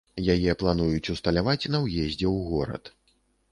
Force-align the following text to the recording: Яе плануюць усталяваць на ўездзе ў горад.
Яе 0.35 0.55
плануюць 0.61 1.11
усталяваць 1.17 1.69
на 1.77 1.83
ўездзе 1.85 2.27
ў 2.31 2.51
горад. 2.51 2.83